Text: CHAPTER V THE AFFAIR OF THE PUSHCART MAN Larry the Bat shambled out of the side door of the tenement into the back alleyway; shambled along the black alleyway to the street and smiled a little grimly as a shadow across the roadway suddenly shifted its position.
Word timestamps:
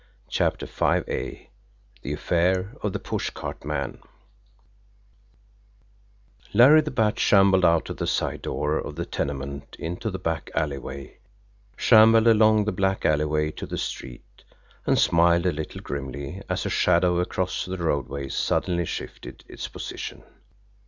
CHAPTER 0.29 0.65
V 0.65 1.47
THE 2.01 2.13
AFFAIR 2.13 2.75
OF 2.81 2.91
THE 2.91 2.97
PUSHCART 2.99 3.63
MAN 3.63 3.99
Larry 6.55 6.81
the 6.81 6.89
Bat 6.89 7.19
shambled 7.19 7.63
out 7.63 7.87
of 7.91 7.97
the 7.97 8.07
side 8.07 8.41
door 8.41 8.79
of 8.79 8.95
the 8.95 9.05
tenement 9.05 9.75
into 9.77 10.09
the 10.09 10.17
back 10.17 10.49
alleyway; 10.55 11.19
shambled 11.77 12.25
along 12.25 12.65
the 12.65 12.71
black 12.71 13.05
alleyway 13.05 13.51
to 13.51 13.67
the 13.67 13.77
street 13.77 14.43
and 14.87 14.97
smiled 14.97 15.45
a 15.45 15.51
little 15.51 15.81
grimly 15.81 16.41
as 16.49 16.65
a 16.65 16.69
shadow 16.71 17.19
across 17.19 17.65
the 17.65 17.77
roadway 17.77 18.27
suddenly 18.27 18.85
shifted 18.85 19.43
its 19.47 19.67
position. 19.67 20.23